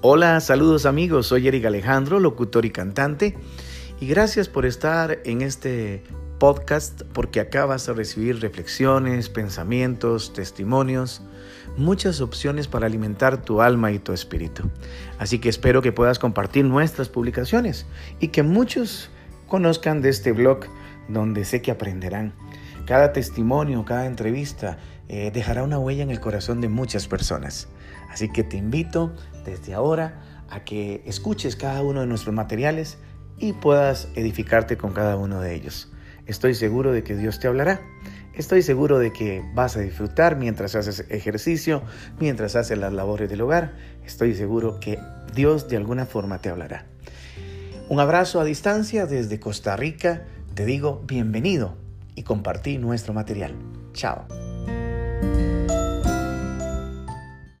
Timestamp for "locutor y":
2.20-2.70